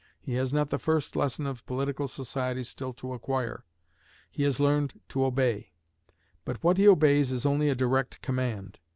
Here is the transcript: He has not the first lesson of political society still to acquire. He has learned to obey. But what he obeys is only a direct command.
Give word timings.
He 0.19 0.33
has 0.33 0.51
not 0.51 0.71
the 0.71 0.79
first 0.79 1.15
lesson 1.15 1.45
of 1.45 1.63
political 1.67 2.07
society 2.07 2.63
still 2.63 2.91
to 2.93 3.13
acquire. 3.13 3.65
He 4.31 4.41
has 4.41 4.59
learned 4.59 4.99
to 5.09 5.23
obey. 5.25 5.73
But 6.43 6.63
what 6.63 6.77
he 6.79 6.87
obeys 6.87 7.31
is 7.31 7.45
only 7.45 7.69
a 7.69 7.75
direct 7.75 8.19
command. 8.23 8.79